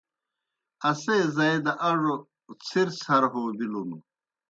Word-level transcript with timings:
اسے 0.89 1.15
زائی 1.35 1.57
دہ 1.65 1.73
اڙوْ 1.89 2.15
څِھرڅَھر 2.65 3.23
ہو 3.33 3.41
بِلُن۔ 3.57 3.91